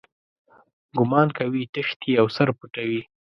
[0.97, 3.01] ګومان کوي تښتي او سر پټوي.